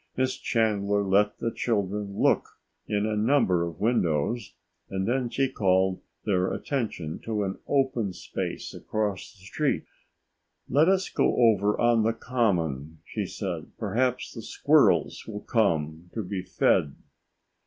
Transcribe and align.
Miss 0.17 0.35
Chandler 0.35 1.03
let 1.03 1.37
the 1.37 1.51
children 1.51 2.17
look 2.17 2.57
in 2.87 3.05
a 3.05 3.15
number 3.15 3.63
of 3.63 3.79
windows 3.79 4.55
and 4.89 5.07
then 5.07 5.29
she 5.29 5.47
called 5.47 6.01
their 6.25 6.51
attention 6.51 7.19
to 7.19 7.43
an 7.43 7.59
open 7.67 8.11
space 8.11 8.73
across 8.73 9.31
the 9.33 9.45
street. 9.45 9.85
"Let 10.67 10.89
us 10.89 11.07
go 11.09 11.35
over 11.37 11.79
on 11.79 12.01
the 12.01 12.13
Common," 12.13 12.97
she 13.05 13.27
said. 13.27 13.77
"Perhaps 13.77 14.33
the 14.33 14.41
squirrels 14.41 15.27
will 15.27 15.41
come 15.41 16.09
to 16.15 16.23
be 16.23 16.41
fed." 16.41 16.95